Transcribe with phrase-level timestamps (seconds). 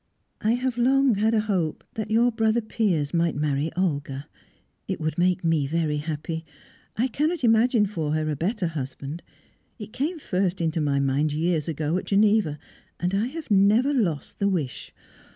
[0.41, 4.25] "I have long had a hope that your brother Piers might marry Olga.
[4.87, 6.43] It would make me very happy;
[6.97, 9.21] I cannot imagine for her a better husband.
[9.77, 12.57] It came first into my mind years ago, at Geneva,
[12.99, 14.91] and I have never lost the wish.